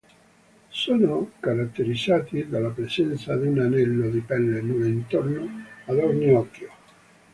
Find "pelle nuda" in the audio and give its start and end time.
4.21-4.87